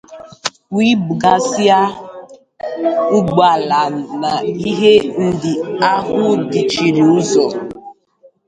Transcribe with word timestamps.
wee 0.75 0.93
bughasịa 1.05 1.79
ụgbọala 3.17 3.81
na 4.21 4.31
ihe 4.69 4.93
ndị 5.25 5.53
ahụ 5.91 6.19
dachiri 6.51 7.01
ụzọ. 7.17 7.45